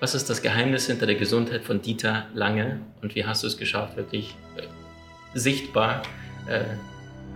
[0.00, 3.58] Was ist das Geheimnis hinter der Gesundheit von Dieter Lange und wie hast du es
[3.58, 4.62] geschafft, wirklich äh,
[5.38, 6.02] sichtbar
[6.48, 6.62] äh,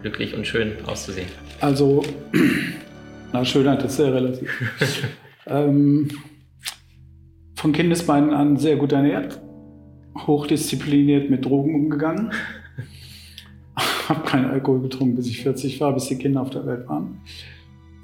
[0.00, 1.28] glücklich und schön auszusehen?
[1.60, 2.02] Also,
[3.34, 4.48] na, Schönheit ist sehr relativ.
[5.46, 6.08] ähm,
[7.54, 9.38] von Kindesbeinen an sehr gut ernährt,
[10.26, 12.32] hochdiszipliniert mit Drogen umgegangen.
[14.08, 17.20] habe keinen Alkohol getrunken, bis ich 40 war, bis die Kinder auf der Welt waren.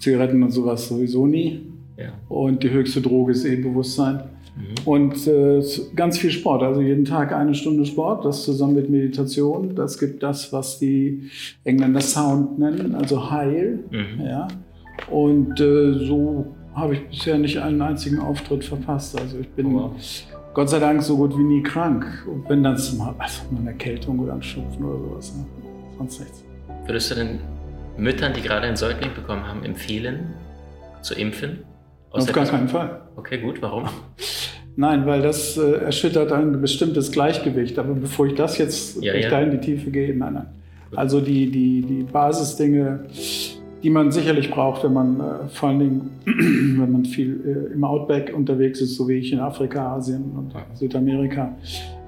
[0.01, 1.63] Zigaretten und sowas sowieso nie.
[1.97, 2.13] Ja.
[2.29, 4.25] Und die höchste Droge ist eh Bewusstsein.
[4.57, 4.87] Mhm.
[4.87, 5.63] Und äh,
[5.95, 9.75] ganz viel Sport, also jeden Tag eine Stunde Sport, das zusammen mit Meditation.
[9.75, 11.31] Das gibt das, was die
[11.65, 13.81] Engländer Sound nennen, also Heil.
[13.91, 14.25] Mhm.
[14.25, 14.49] Ja.
[15.11, 19.19] Und äh, so habe ich bisher nicht einen einzigen Auftritt verpasst.
[19.21, 19.93] Also ich bin wow.
[20.55, 22.07] Gott sei Dank so gut wie nie krank.
[22.27, 25.47] Und wenn dann mal, also eine Erkältung oder ein Schnupfen oder sowas, ne?
[25.99, 26.45] sonst nichts.
[26.87, 27.39] Würdest du den
[27.97, 30.35] Müttern, die gerade ein Säugling bekommen haben, empfehlen,
[31.03, 31.59] zu impfen?
[32.11, 33.03] Auf gar keinen Fall.
[33.17, 33.63] Okay, gut.
[33.63, 33.85] Warum?
[34.77, 37.79] Nein, weil das äh, erschüttert ein bestimmtes Gleichgewicht.
[37.79, 39.29] Aber bevor ich das jetzt ja, ja.
[39.29, 40.47] da in die Tiefe gehe, nein, nein.
[40.97, 43.05] Also die, die, die Basisdinge,
[43.83, 46.11] die man sicherlich braucht, wenn man äh, vor allen Dingen,
[46.81, 50.53] wenn man viel äh, im Outback unterwegs ist, so wie ich in Afrika, Asien und
[50.75, 51.55] Südamerika.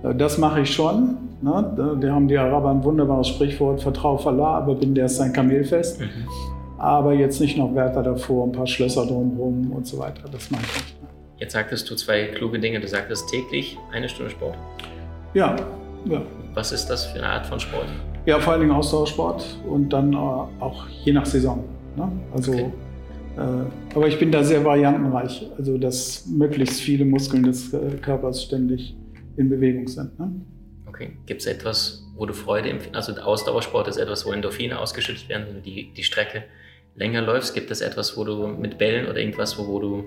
[0.02, 1.16] Äh, das mache ich schon.
[1.42, 1.74] Ne?
[1.76, 5.16] Da, da, haben die Araber ein wunderbares Sprichwort, vertrau auf Allah, aber bin der ist
[5.16, 6.00] sein Kamel fest.
[6.00, 10.28] Mhm aber jetzt nicht noch Wärter davor, ein paar Schlösser drumherum und so weiter.
[10.30, 10.96] Das mache ich nicht.
[11.38, 12.80] Jetzt sagtest du zwei kluge Dinge.
[12.80, 14.56] Du sagtest täglich eine Stunde Sport.
[15.32, 15.54] Ja,
[16.06, 16.22] ja.
[16.54, 17.86] Was ist das für eine Art von Sport?
[18.26, 21.62] Ja, vor allen Dingen Ausdauersport und dann auch je nach Saison.
[21.96, 22.10] Ne?
[22.34, 22.70] Also, okay.
[23.36, 28.42] äh, aber ich bin da sehr variantenreich, also dass möglichst viele Muskeln des äh, Körpers
[28.42, 28.96] ständig
[29.36, 30.18] in Bewegung sind.
[30.18, 30.32] Ne?
[30.88, 31.12] Okay.
[31.26, 33.08] Gibt es etwas, wo du Freude empfindest?
[33.08, 36.44] Also Ausdauersport ist etwas, wo Endorphine ausgeschüttet werden, wenn du die, die Strecke
[36.94, 37.54] länger läufst.
[37.54, 40.04] Gibt es etwas, wo du mit Bällen oder irgendwas, wo, wo du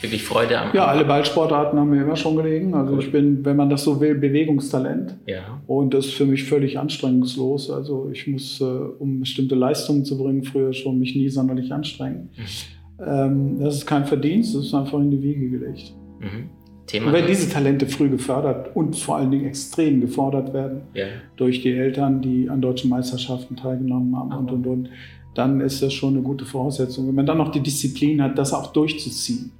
[0.00, 0.74] wirklich Freude am.
[0.74, 2.74] Ja, alle Ballsportarten haben mir immer schon gelegen.
[2.74, 5.16] Also ich bin, wenn man das so will, Bewegungstalent.
[5.26, 5.60] Ja.
[5.66, 7.70] Und das ist für mich völlig anstrengungslos.
[7.70, 12.30] Also ich muss, äh, um bestimmte Leistungen zu bringen, früher schon mich nie sonderlich anstrengen.
[12.36, 13.04] Mhm.
[13.04, 15.94] Ähm, das ist kein Verdienst, das ist einfach in die Wiege gelegt.
[16.20, 16.50] Mhm.
[16.86, 21.06] Thema und wenn diese Talente früh gefördert und vor allen Dingen extrem gefordert werden ja.
[21.36, 24.88] durch die Eltern, die an deutschen Meisterschaften teilgenommen haben und und und,
[25.34, 27.08] dann ist das schon eine gute Voraussetzung.
[27.08, 29.52] Wenn man dann noch die Disziplin hat, das auch durchzuziehen.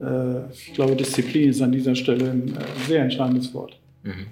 [0.00, 3.78] Äh, ich glaube, Disziplin ist an dieser Stelle ein äh, sehr entscheidendes Wort.
[4.02, 4.26] Mhm.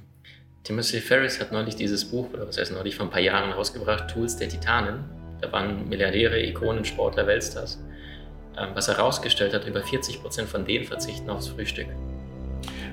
[0.63, 4.11] Timothy Ferris hat neulich dieses Buch, oder was heißt neulich, vor ein paar Jahren rausgebracht,
[4.11, 5.05] Tools der Titanen.
[5.41, 7.83] Da waren Milliardäre, Ikonen, Sportler, Weltstars.
[8.57, 11.87] Ähm, was er herausgestellt hat, über 40 Prozent von denen verzichten aufs Frühstück.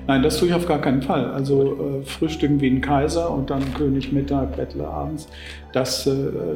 [0.06, 1.30] Nein, das tue ich auf gar keinen Fall.
[1.30, 5.28] Also äh, Frühstücken wie ein Kaiser und dann König Mittag, Bettler abends,
[5.72, 6.12] das äh,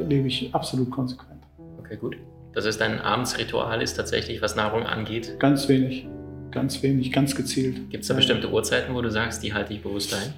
[0.08, 1.40] lebe ich absolut konsequent.
[1.78, 2.16] Okay, gut.
[2.54, 5.38] Das ist dein Abendsritual ist tatsächlich, was Nahrung angeht?
[5.38, 6.08] Ganz wenig.
[6.50, 7.90] Ganz wenig, ganz gezielt.
[7.90, 10.32] Gibt es da bestimmte Uhrzeiten, wo du sagst, die halte ich bewusst ein?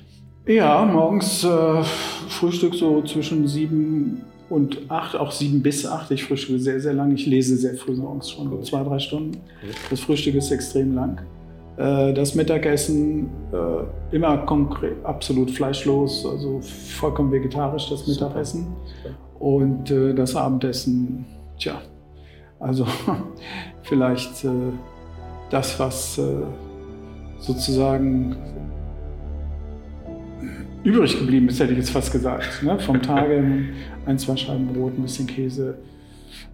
[0.52, 1.82] Ja, morgens äh,
[2.28, 6.10] Frühstück so zwischen sieben und acht, auch sieben bis acht.
[6.10, 7.14] Ich frühstücke sehr, sehr lang.
[7.14, 9.38] Ich lese sehr früh morgens schon, so zwei, drei Stunden.
[9.90, 11.20] Das Frühstück ist extrem lang.
[11.78, 18.66] Äh, das Mittagessen äh, immer konkret, absolut fleischlos, also vollkommen vegetarisch das Mittagessen.
[19.38, 21.24] Und äh, das Abendessen,
[21.56, 21.80] tja,
[22.58, 22.84] also
[23.82, 24.44] vielleicht
[25.50, 26.20] das, was
[27.38, 28.36] sozusagen
[30.82, 32.64] übrig geblieben ist, hätte ich jetzt fast gesagt.
[32.64, 32.78] Ne?
[32.80, 33.66] Vom Tage
[34.06, 35.78] ein, zwei Scheiben Brot, ein bisschen Käse,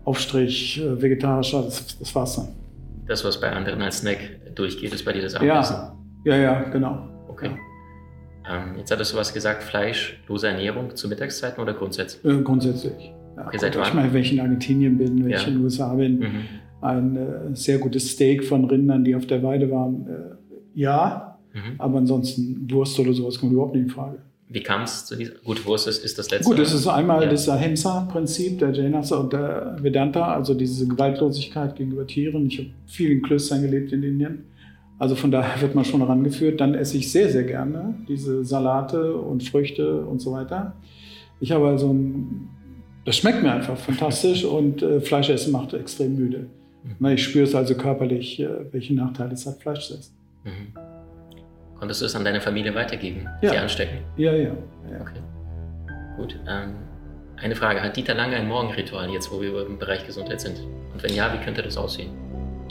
[0.04, 2.63] Aufstrich, vegetarischer, das, das war's dann
[3.06, 5.76] das, was bei anderen als Snack durchgeht, ist bei dir das Abendessen?
[6.24, 7.08] Ja, ja, ja genau.
[7.28, 7.50] Okay.
[7.50, 7.56] Ja.
[8.46, 12.24] Ähm, jetzt hattest du was gesagt, fleischlose Ernährung zu Mittagszeiten oder grundsätzlich?
[12.24, 13.12] Äh, grundsätzlich.
[13.36, 13.88] Ja, okay, seit wann?
[13.88, 15.38] Ich meine, wenn ich in Argentinien bin, wenn ja.
[15.38, 16.44] ich in den USA bin, mhm.
[16.82, 21.38] ein äh, sehr gutes Steak von Rindern, die auf der Weide waren, äh, ja.
[21.52, 21.74] Mhm.
[21.78, 24.18] Aber ansonsten Wurst oder sowas kommt überhaupt nicht in Frage.
[24.48, 25.32] Wie kam es zu dieser?
[25.44, 26.48] Gut, Wurst ist, ist das letzte.
[26.48, 27.30] Gut, das ist einmal ja.
[27.30, 32.46] das Ahimsa-Prinzip der Jainasa und der Vedanta, also diese Gewaltlosigkeit gegenüber Tieren.
[32.46, 34.44] Ich habe viel in Klöstern gelebt in Indien.
[34.98, 36.60] Also von daher wird man schon herangeführt.
[36.60, 40.74] Dann esse ich sehr, sehr gerne diese Salate und Früchte und so weiter.
[41.40, 42.48] Ich habe also ein,
[43.04, 46.46] das schmeckt mir einfach fantastisch und äh, Fleischessen macht extrem müde.
[46.98, 47.06] Mhm.
[47.08, 50.14] Ich spüre es also körperlich, äh, welche Nachteile es hat, Fleisch zu essen.
[50.44, 50.93] Mhm.
[51.78, 53.28] Konntest du es an deine Familie weitergeben?
[53.42, 53.50] Ja.
[53.50, 53.98] Sie anstecken?
[54.16, 54.50] Ja, ja.
[54.90, 55.00] ja.
[55.00, 55.20] Okay.
[56.16, 56.38] Gut.
[56.48, 56.74] Ähm,
[57.36, 57.82] eine Frage.
[57.82, 60.60] Hat Dieter Lange ein Morgenritual jetzt, wo wir im Bereich Gesundheit sind?
[60.92, 62.10] Und wenn ja, wie könnte das aussehen?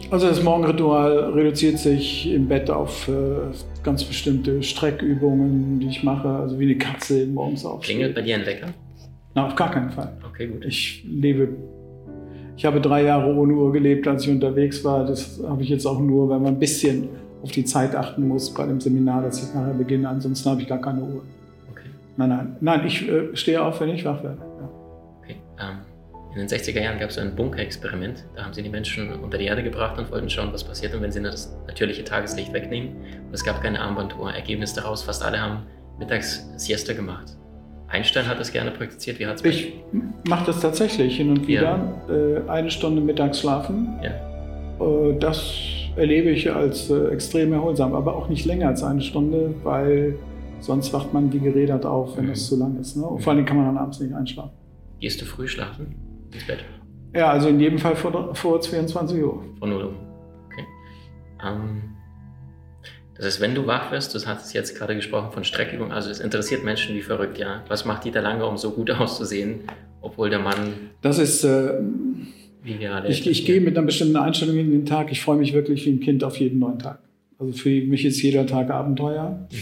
[0.10, 3.14] Also das Morgenritual reduziert sich im Bett auf äh,
[3.84, 7.82] ganz bestimmte Streckübungen, die ich mache, also wie eine Katze morgens auf.
[7.82, 8.68] Klingelt bei dir ein Wecker?
[9.36, 10.14] Na, auf gar keinen Fall.
[10.30, 10.66] Okay, gut.
[10.66, 11.50] Ich lebe,
[12.56, 15.06] ich habe drei Jahre ohne Uhr gelebt, als ich unterwegs war.
[15.06, 17.10] Das habe ich jetzt auch nur, weil man ein bisschen
[17.44, 20.08] auf die Zeit achten muss bei dem Seminar, das ich nachher beginne.
[20.08, 21.24] Ansonsten habe ich gar keine Uhr.
[21.72, 21.90] Okay.
[22.16, 24.38] Nein, nein, nein, ich äh, stehe auf, wenn ich wach werde.
[24.40, 24.70] Ja.
[25.22, 25.36] okay.
[25.60, 25.80] Ähm,
[26.34, 28.24] in den 60er Jahren gab es ein Bunker-Experiment.
[28.36, 31.02] Da haben sie die Menschen unter die Erde gebracht und wollten schauen, was passiert, und
[31.02, 32.96] wenn sie das natürliche Tageslicht wegnehmen.
[33.28, 34.32] Und es gab keine Armbanduhr.
[34.32, 35.64] Ergebnis daraus, fast alle haben
[36.00, 37.38] mittags Siesta gemacht.
[37.88, 39.20] Einstein hat das gerne praktiziert.
[39.20, 39.74] Wie hat es Ich
[40.28, 42.02] mache das tatsächlich hin und wieder.
[42.10, 44.00] Äh, eine Stunde mittags schlafen.
[44.02, 44.10] Ja.
[44.84, 49.54] Äh, das erlebe ich als äh, extrem erholsam, aber auch nicht länger als eine Stunde,
[49.64, 50.16] weil
[50.60, 52.32] sonst wacht man wie gerädert auf, wenn Mhm.
[52.32, 52.96] es zu lang ist.
[52.98, 53.04] Ne?
[53.06, 54.52] Und vor allem kann man dann abends nicht einschlafen.
[55.00, 55.96] Gehst du früh schlafen?
[56.34, 56.60] Ins Bett?
[57.16, 59.44] Ja, also in jedem Fall vor, vor 22 Uhr.
[59.60, 59.94] Von 0 Uhr.
[60.48, 60.66] Okay.
[61.46, 61.82] Ähm,
[63.16, 66.20] das heißt, wenn du wach wirst, du hast jetzt gerade gesprochen von Streckübung, also es
[66.20, 67.62] interessiert Menschen wie verrückt, ja.
[67.68, 69.62] Was macht Dieter Lange, um so gut auszusehen,
[70.02, 71.74] obwohl der Mann, Das ist, äh,
[72.64, 73.08] wie gerade.
[73.10, 75.12] ich, ich gehe mit einer bestimmten Einstellung in den Tag.
[75.12, 77.00] Ich freue mich wirklich wie ein Kind auf jeden neuen Tag.
[77.40, 79.58] Also für mich ist jeder Tag Abenteuer, Mhm.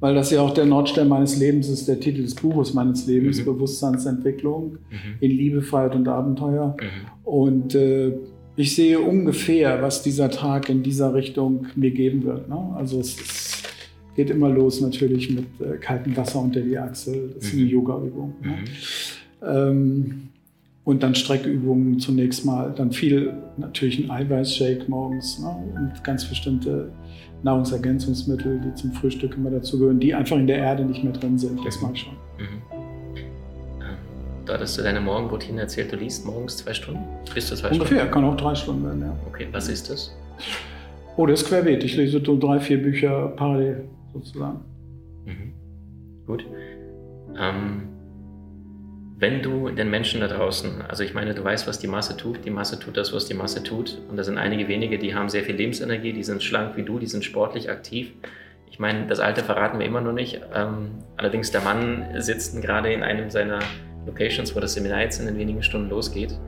[0.00, 3.40] weil das ja auch der Nordstern meines Lebens ist, der Titel des Buches meines Lebens,
[3.40, 3.44] Mhm.
[3.46, 4.96] Bewusstseinsentwicklung Mhm.
[5.20, 6.76] in Liebe, Freiheit und Abenteuer.
[6.80, 7.28] Mhm.
[7.28, 8.12] Und äh,
[8.56, 12.48] ich sehe ungefähr, was dieser Tag in dieser Richtung mir geben wird.
[12.48, 12.56] Ne?
[12.74, 13.62] Also es, es
[14.14, 17.32] geht immer los natürlich mit äh, kaltem Wasser unter die Achsel.
[17.34, 17.68] Das ist eine Mhm.
[17.68, 18.34] Yoga-Übung.
[18.42, 18.48] Ne?
[18.48, 19.46] Mhm.
[19.46, 20.28] Ähm,
[20.86, 22.72] und dann Streckübungen zunächst mal.
[22.74, 25.48] Dann viel natürlich ein Eiweißshake morgens ne?
[25.48, 26.92] und ganz bestimmte
[27.42, 31.58] Nahrungsergänzungsmittel, die zum Frühstück immer dazugehören, die einfach in der Erde nicht mehr drin sind.
[31.66, 32.12] Das mag ich schon.
[32.38, 32.62] Mhm.
[32.72, 33.96] Ähm,
[34.46, 37.02] Du hattest du deine Morgenroutine erzählt, du liest morgens zwei Stunden?
[37.34, 38.12] Bis zu zwei Ungefähr, Stunden?
[38.14, 39.16] kann auch drei Stunden werden, ja.
[39.26, 40.16] Okay, was ist das?
[41.16, 41.82] Oh, das ist querbeet.
[41.82, 44.60] Ich lese so drei, vier Bücher parallel sozusagen.
[45.24, 45.52] Mhm.
[46.26, 46.46] Gut.
[47.36, 47.88] Ähm,
[49.18, 52.44] wenn du den Menschen da draußen, also ich meine, du weißt, was die Masse tut,
[52.44, 53.98] die Masse tut das, was die Masse tut.
[54.10, 56.98] Und da sind einige wenige, die haben sehr viel Lebensenergie, die sind schlank wie du,
[56.98, 58.12] die sind sportlich aktiv.
[58.70, 60.42] Ich meine, das Alter verraten wir immer noch nicht.
[60.54, 63.60] Ähm, allerdings, der Mann sitzt gerade in einem seiner
[64.04, 66.38] Locations, wo das Seminar jetzt in den wenigen Stunden losgeht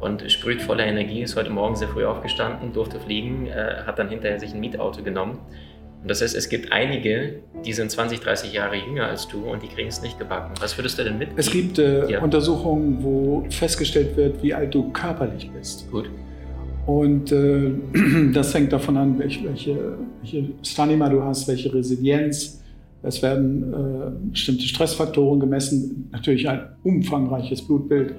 [0.00, 4.08] und sprüht voller Energie, ist heute Morgen sehr früh aufgestanden, durfte fliegen, äh, hat dann
[4.08, 5.40] hinterher sich ein Mietauto genommen.
[6.04, 9.62] Und das heißt, es gibt einige, die sind 20, 30 Jahre jünger als du und
[9.62, 10.52] die kriegen es nicht gebacken.
[10.60, 11.38] Was würdest du denn mitgeben?
[11.38, 12.22] Es gibt äh, Ja.
[12.22, 15.90] Untersuchungen, wo festgestellt wird, wie alt du körperlich bist.
[15.90, 16.10] Gut.
[16.84, 17.70] Und äh,
[18.34, 22.62] das hängt davon an, welche, welche, welche Stamina du hast, welche Resilienz.
[23.02, 28.14] Es werden äh, bestimmte Stressfaktoren gemessen, natürlich ein umfangreiches Blutbild.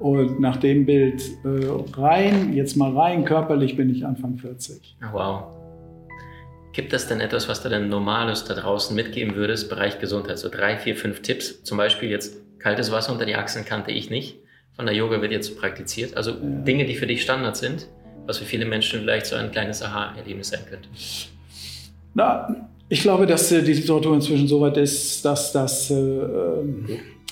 [0.00, 1.66] Und nach dem Bild äh,
[2.00, 4.96] rein, jetzt mal rein körperlich, bin ich Anfang 40.
[5.00, 5.57] Ah, Wow.
[6.78, 10.38] Gibt es denn etwas, was du denn Normales da draußen mitgeben würdest, Bereich Gesundheit?
[10.38, 11.64] So drei, vier, fünf Tipps.
[11.64, 14.36] Zum Beispiel jetzt kaltes Wasser unter die Achseln kannte ich nicht.
[14.76, 16.16] Von der Yoga wird jetzt praktiziert.
[16.16, 17.88] Also Dinge, die für dich Standard sind,
[18.26, 20.88] was für viele Menschen vielleicht so ein kleines Aha-Erlebnis sein könnte.
[22.14, 26.86] Na, ich glaube, dass äh, die Literatur inzwischen so weit ist, dass das äh, ähm,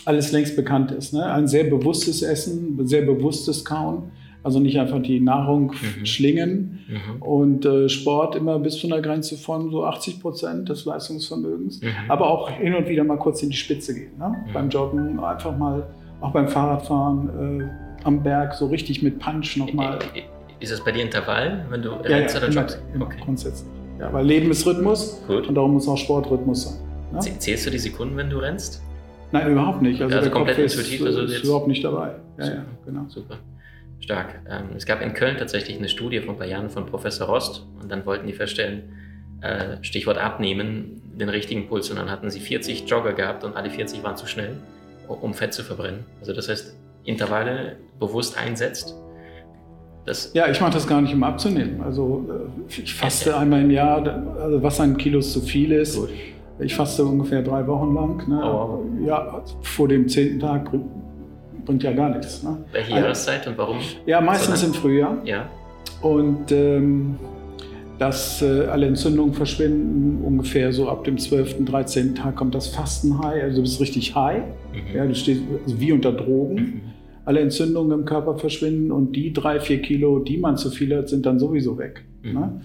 [0.05, 1.13] alles längst bekannt ist.
[1.13, 1.25] Ne?
[1.25, 4.11] Ein sehr bewusstes Essen, sehr bewusstes Kauen,
[4.47, 6.07] also nicht einfach die Nahrung Mhm.
[6.07, 7.21] schlingen Mhm.
[7.23, 11.89] und äh, Sport immer bis zu einer Grenze von so 80 Prozent des Leistungsvermögens, Mhm.
[12.09, 14.17] aber auch hin und wieder mal kurz in die Spitze gehen.
[14.19, 14.29] Ne?
[14.49, 14.53] Mhm.
[14.53, 15.83] Beim Joggen einfach mal,
[16.21, 19.99] auch beim Fahrradfahren äh, am Berg so richtig mit Punch nochmal.
[20.61, 22.81] Ist es bei dir Intervall, wenn du Ja, rennst ja, oder joggst?
[22.95, 23.69] immer Okay, grundsätzlich.
[23.99, 25.49] Ja, weil Leben ist Rhythmus gut.
[25.49, 26.75] und darum muss auch Sport Rhythmus sein.
[27.13, 27.19] Ne?
[27.39, 28.81] Zählst du die Sekunden, wenn du rennst?
[29.33, 30.01] Nein, überhaupt nicht.
[30.01, 32.15] Also, Also der Kopf komplett ist, intuitiv, also ist jetzt- überhaupt nicht dabei.
[32.39, 32.57] Ja, Super.
[32.57, 33.05] ja, genau.
[33.09, 33.35] Super.
[34.01, 34.41] Stark.
[34.49, 37.67] Ähm, es gab in Köln tatsächlich eine Studie vor ein paar Jahren von Professor Rost
[37.81, 38.93] und dann wollten die feststellen,
[39.41, 43.71] äh, Stichwort abnehmen, den richtigen Puls und dann hatten sie 40 Jogger gehabt und alle
[43.71, 44.57] 40 waren zu schnell,
[45.09, 46.05] um Fett zu verbrennen.
[46.21, 48.95] Also das heißt, Intervalle bewusst einsetzt.
[50.05, 51.81] Das, Ja, ich mache das gar nicht, um abzunehmen.
[51.83, 52.27] Also
[52.69, 54.07] äh, ich faste einmal im Jahr,
[54.39, 55.97] also was an Kilos zu viel ist.
[55.97, 56.11] Gut.
[56.59, 58.29] Ich faste ungefähr drei Wochen lang.
[58.29, 58.41] Ne?
[58.43, 60.71] Oh, Ja, vor dem zehnten Tag
[61.67, 62.43] bringt, ja gar nichts.
[62.43, 62.65] Ne?
[62.73, 63.79] Welche Also- Jahreszeit und warum?
[64.07, 65.19] Ja, meistens Sondern- im Frühjahr.
[65.25, 65.49] Ja.
[66.03, 67.17] Und ähm,
[67.99, 72.15] dass äh, alle Entzündungen verschwinden, ungefähr so ab dem 12., 13.
[72.15, 73.43] Tag kommt das Fasten-High.
[73.43, 74.43] Also du bist richtig high.
[74.73, 74.97] Mhm.
[74.97, 76.55] Ja, du stehst also wie unter Drogen.
[76.55, 76.81] Mhm.
[77.25, 81.09] Alle Entzündungen im Körper verschwinden und die drei, vier Kilo, die man zu viel hat,
[81.09, 82.05] sind dann sowieso weg.
[82.23, 82.33] Mhm.
[82.35, 82.61] Ne?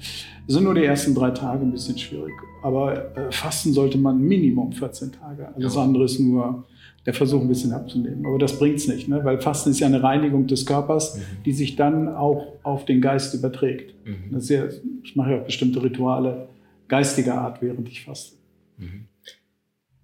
[0.48, 2.34] Sind nur die ersten drei Tage ein bisschen schwierig.
[2.62, 5.48] Aber äh, fasten sollte man Minimum 14 Tage.
[5.55, 5.81] Alles ja.
[5.81, 6.65] andere ist nur
[7.05, 8.25] der Versuch, ein bisschen abzunehmen.
[8.25, 9.24] Aber das bringt es nicht, ne?
[9.24, 11.22] weil Fasten ist ja eine Reinigung des Körpers, mhm.
[11.46, 13.93] die sich dann auch auf den Geist überträgt.
[14.05, 14.31] Mhm.
[14.31, 14.65] Das ist ja,
[15.03, 16.48] ich mache ja auch bestimmte Rituale
[16.88, 18.36] geistiger Art, während ich faste.
[18.77, 19.08] Mhm.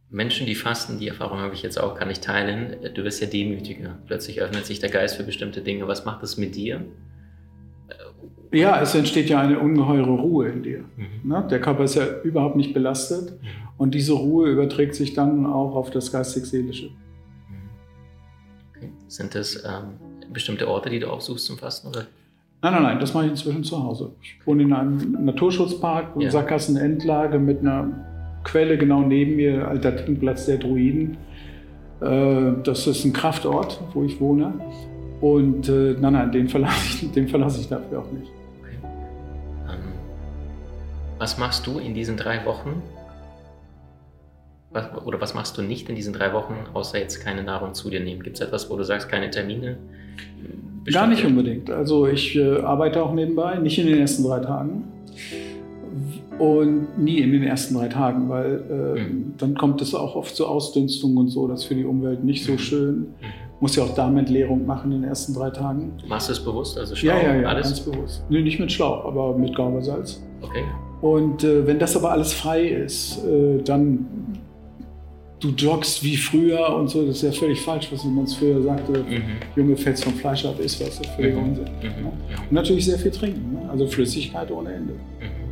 [0.10, 2.78] Menschen, die fasten, die Erfahrung habe ich jetzt auch, kann ich teilen.
[2.96, 3.98] Du wirst ja demütiger.
[4.08, 5.88] Plötzlich öffnet sich der Geist für bestimmte Dinge.
[5.88, 6.86] Was macht das mit dir?
[8.52, 10.80] Ja, es entsteht ja eine ungeheure Ruhe in dir.
[10.96, 11.30] Mhm.
[11.30, 11.48] Ne?
[11.50, 13.48] Der Körper ist ja überhaupt nicht belastet mhm.
[13.78, 16.88] und diese Ruhe überträgt sich dann auch auf das geistig-seelische.
[16.88, 17.70] Mhm.
[18.76, 18.92] Okay.
[19.08, 21.90] Sind das ähm, bestimmte Orte, die du aufsuchst zum Fasten?
[21.90, 22.08] Oder?
[22.62, 24.12] Nein, nein, nein, das mache ich inzwischen zu Hause.
[24.22, 26.32] Ich wohne in einem Naturschutzpark, ja.
[26.32, 31.18] Sackgassenendlage mit einer Quelle genau neben mir, alter Trinkplatz der Druiden.
[32.02, 34.54] Äh, das ist ein Kraftort, wo ich wohne.
[35.22, 38.32] Und äh, nein, nein, den verlasse ich, den verlasse ich dafür auch nicht.
[41.28, 42.82] Was machst du in diesen drei Wochen?
[44.72, 47.90] Was, oder was machst du nicht in diesen drei Wochen, außer jetzt keine Nahrung zu
[47.90, 48.24] dir nehmen?
[48.24, 49.76] Gibt es etwas, wo du sagst, keine Termine?
[50.86, 51.70] Gar nicht unbedingt.
[51.70, 54.86] Also ich äh, arbeite auch nebenbei, nicht in den ersten drei Tagen.
[56.40, 59.34] Und nie in den ersten drei Tagen, weil äh, mhm.
[59.38, 61.46] dann kommt es auch oft zur Ausdünstung und so.
[61.50, 62.60] Das ist für die Umwelt nicht so mhm.
[62.60, 62.96] schön.
[63.00, 63.16] Mhm.
[63.60, 65.92] Muss ja auch Darmentleerung machen in den ersten drei Tagen.
[66.08, 66.78] Machst du es bewusst?
[66.78, 67.22] Also Schlauch?
[67.22, 67.68] Ja, ja, ja, alles?
[67.68, 68.24] ganz bewusst.
[68.30, 70.24] Nee, nicht mit Schlauch, aber mit Gaubersalz.
[70.42, 70.64] Okay.
[71.02, 74.08] Und äh, wenn das aber alles frei ist, äh, dann
[75.40, 78.62] du joggst wie früher und so, das ist ja völlig falsch, was man uns früher
[78.62, 79.38] sagte, mhm.
[79.56, 81.44] Junge, fällst vom Fleisch ab, ist was, das völlig mhm.
[81.44, 81.66] Unsinn.
[81.66, 82.06] Mhm.
[82.32, 82.40] Ja.
[82.42, 83.70] Und natürlich sehr viel trinken, ne?
[83.70, 84.94] also Flüssigkeit ohne Ende.
[84.94, 85.48] Mhm.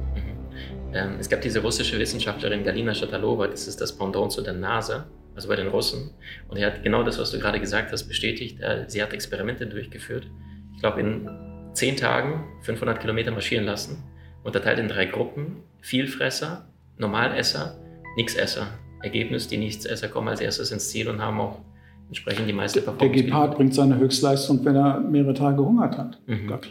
[0.93, 5.05] Ähm, es gab diese russische Wissenschaftlerin Galina Shatalova, das ist das Pendant zu der NASA,
[5.35, 6.11] also bei den Russen.
[6.47, 8.61] Und er hat genau das, was du gerade gesagt hast, bestätigt.
[8.61, 10.25] Äh, sie hat Experimente durchgeführt.
[10.73, 11.29] Ich glaube, in
[11.73, 14.03] zehn Tagen 500 Kilometer marschieren lassen,
[14.45, 15.57] unterteilt in drei Gruppen.
[15.81, 17.75] Vielfresser, Normalesser,
[18.15, 18.67] Nixesser.
[19.03, 21.59] Ergebnis, die Nichtsesser kommen als erstes ins Ziel und haben auch
[22.07, 23.13] entsprechend die meiste Performance.
[23.13, 26.19] Der Gepard bringt seine Höchstleistung, wenn er mehrere Tage gehungert hat.
[26.25, 26.47] Mhm.
[26.47, 26.61] Gar,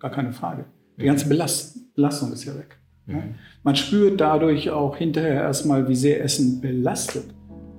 [0.00, 0.64] gar, keine Frage.
[0.98, 2.78] Die ganze Belast Belastung ist ja weg.
[3.06, 3.34] Mhm.
[3.62, 7.26] Man spürt dadurch auch hinterher erstmal, wie sehr Essen belastet.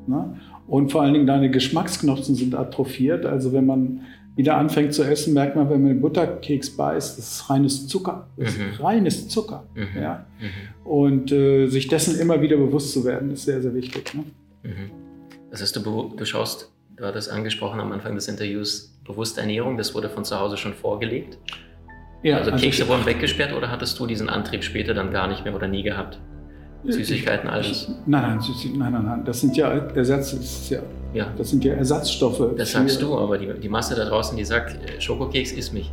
[0.08, 0.40] Ne?
[0.68, 3.26] Und vor allen Dingen deine Geschmacksknospen sind atrophiert.
[3.26, 4.02] Also wenn man
[4.40, 8.26] wieder anfängt zu essen, merkt man, wenn man den Butterkeks beißt, das ist reines Zucker.
[8.38, 8.70] Das mhm.
[8.72, 9.66] ist reines Zucker.
[9.76, 10.02] Mhm.
[10.02, 10.26] Ja?
[10.40, 10.90] Mhm.
[10.90, 14.14] Und äh, sich dessen immer wieder bewusst zu werden, ist sehr, sehr wichtig.
[14.14, 14.24] Ne?
[14.64, 14.92] Mhm.
[15.52, 19.94] Das heißt, du, du schaust, du hattest angesprochen am Anfang des Interviews, bewusste Ernährung, das
[19.94, 21.38] wurde von zu Hause schon vorgelegt.
[22.24, 25.44] Ja, also, also Kekse wurden weggesperrt oder hattest du diesen Antrieb später dann gar nicht
[25.44, 26.18] mehr oder nie gehabt?
[26.86, 27.90] Süßigkeiten, alles?
[28.06, 28.40] Nein, nein,
[28.78, 29.26] nein, nein, nein.
[29.26, 30.80] Das sind ja Ersatz, das, ja,
[31.14, 31.34] ja.
[31.38, 32.56] das sind ja Ersatzstoffe.
[32.58, 35.92] Das sagst du, aber die, die Masse da draußen, die sagt, äh, Schokokeks isst mich.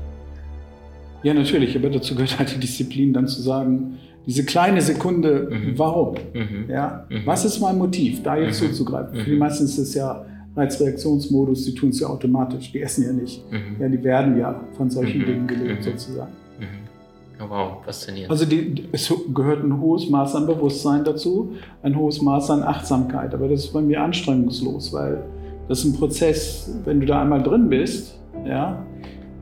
[1.23, 5.79] Ja, natürlich, aber dazu gehört halt die Disziplin, dann zu sagen, diese kleine Sekunde, mhm.
[5.79, 6.15] warum?
[6.35, 6.69] Mhm.
[6.69, 7.07] Ja?
[7.09, 7.23] Mhm.
[7.25, 8.69] Was ist mein Motiv, da jetzt mhm.
[8.69, 9.21] zuzugreifen?
[9.21, 9.39] Für die mhm.
[9.39, 10.25] meisten ist es ja
[10.57, 13.45] Reizreaktionsmodus, die tun es ja automatisch, die essen ja nicht.
[13.51, 13.77] Mhm.
[13.81, 15.25] Ja, die werden ja von solchen.
[15.25, 16.33] Dingen gelebt sozusagen.
[17.39, 17.51] Mhm.
[17.51, 18.31] Wow, faszinierend.
[18.31, 21.53] Also die, es gehört ein hohes Maß an Bewusstsein dazu,
[21.83, 25.23] ein hohes Maß an Achtsamkeit, aber das ist bei mir anstrengungslos, weil
[25.69, 28.85] das ist ein Prozess, wenn du da einmal drin bist, ja,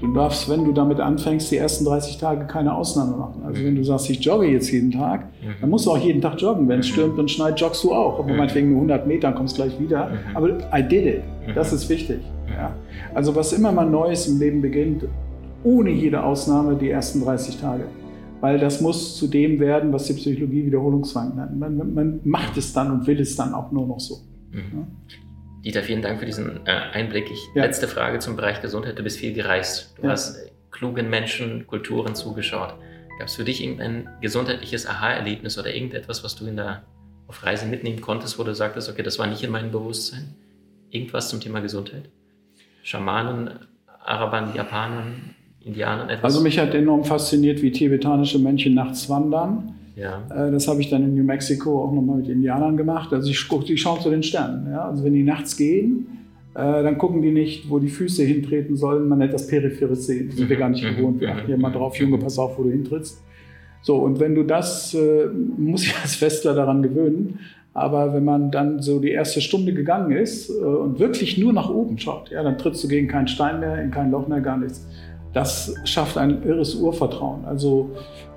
[0.05, 3.43] Du darfst, wenn du damit anfängst, die ersten 30 Tage keine Ausnahme machen.
[3.47, 5.55] Also wenn du sagst, ich jogge jetzt jeden Tag, mhm.
[5.61, 6.69] dann musst du auch jeden Tag joggen.
[6.69, 6.93] Wenn es mhm.
[6.93, 8.19] stürmt und schneit, joggst du auch.
[8.19, 8.37] Aber mhm.
[8.37, 10.11] meinetwegen nur 100 Meter, dann kommst gleich wieder.
[10.35, 11.23] Aber I did it.
[11.55, 12.19] Das ist wichtig.
[12.55, 12.75] Ja.
[13.15, 15.05] Also was immer mal Neues im Leben beginnt,
[15.65, 17.85] ohne jede Ausnahme die ersten 30 Tage.
[18.41, 21.59] Weil das muss zu dem werden, was die Psychologie Wiederholungszwang nennt.
[21.59, 24.21] Man, man macht es dann und will es dann auch nur noch so.
[24.53, 24.61] Ja.
[25.65, 27.31] Dieter, vielen Dank für diesen äh, Einblick.
[27.31, 27.65] Ich, ja.
[27.65, 28.99] Letzte Frage zum Bereich Gesundheit.
[28.99, 29.95] Du bist viel gereist.
[29.97, 30.11] Du ja.
[30.11, 32.75] hast klugen Menschen, Kulturen zugeschaut.
[33.19, 36.83] Gab es für dich irgendein gesundheitliches Aha-Erlebnis oder irgendetwas, was du in der,
[37.29, 40.35] auf Reise mitnehmen konntest, wo du sagtest, okay, das war nicht in meinem Bewusstsein?
[40.91, 42.11] Irgendwas zum Thema Gesundheit?
[42.83, 43.61] Schamanen,
[44.05, 46.25] Arabern, Japanern, Indianern, etwas?
[46.25, 50.23] Also mich hat enorm fasziniert, wie tibetanische Mönche nachts wandern ja.
[50.31, 53.13] Äh, das habe ich dann in New Mexico auch nochmal mit Indianern gemacht.
[53.13, 54.71] Also ich, ich schaue zu den Sternen.
[54.71, 54.89] Ja?
[54.89, 56.07] Also wenn die nachts gehen,
[56.55, 59.09] äh, dann gucken die nicht, wo die Füße hintreten sollen.
[59.09, 60.29] Man nennt das peripheres Sehen.
[60.29, 60.97] Das sind wir gar nicht mhm.
[60.97, 61.21] gewohnt.
[61.21, 63.23] Wir achten ja mal drauf, Junge, pass auf, wo du hintrittst.
[63.83, 67.39] So, und wenn du das, äh, muss ich als Westler daran gewöhnen,
[67.73, 71.71] aber wenn man dann so die erste Stunde gegangen ist äh, und wirklich nur nach
[71.71, 74.59] oben schaut, ja, dann trittst du gegen keinen Stein mehr, in kein Loch mehr, gar
[74.59, 74.87] nichts.
[75.35, 77.45] Das schafft ein irres Urvertrauen.
[77.45, 77.91] Also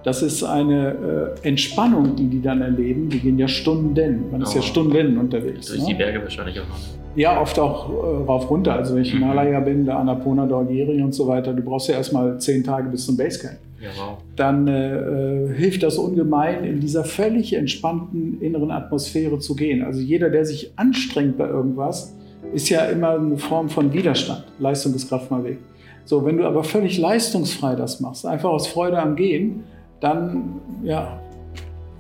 [0.04, 3.10] das ist eine äh, Entspannung, die die dann erleben.
[3.10, 4.58] Die gehen ja Stunden, man ist oh.
[4.58, 5.68] ja Stunden unterwegs.
[5.68, 5.88] Durch ne?
[5.90, 6.78] die Berge wahrscheinlich auch noch.
[7.16, 8.74] Ja, oft auch äh, rauf runter.
[8.74, 9.24] Also wenn ich in mhm.
[9.24, 13.06] Himalaya bin, der Annapurna, Dornieri und so weiter, du brauchst ja erstmal zehn Tage bis
[13.06, 13.58] zum Basecamp.
[13.82, 14.18] ja, wow.
[14.36, 19.84] dann äh, hilft das ungemein, in dieser völlig entspannten inneren Atmosphäre zu gehen.
[19.84, 22.16] Also jeder, der sich anstrengt bei irgendwas,
[22.54, 24.44] ist ja immer eine Form von Widerstand.
[24.60, 25.58] Leistung ist Kraft mal weg.
[26.08, 29.66] So, wenn du aber völlig leistungsfrei das machst, einfach aus Freude am Gehen,
[30.00, 31.20] dann, ja,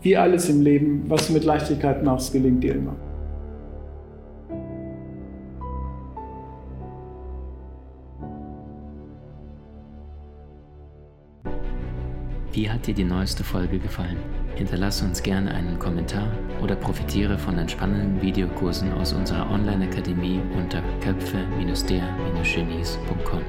[0.01, 2.95] wie alles im Leben, was du mit Leichtigkeit machst, gelingt dir immer.
[12.53, 14.15] Wie hat dir die neueste Folge gefallen?
[14.55, 16.31] Hinterlasse uns gerne einen Kommentar
[16.63, 23.41] oder profitiere von entspannenden Videokursen aus unserer Online-Akademie unter köpfe-der-genies.com.